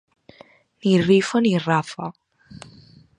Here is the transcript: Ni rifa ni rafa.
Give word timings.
Ni 0.81 0.93
rifa 1.07 1.37
ni 1.41 1.53
rafa. 1.67 2.05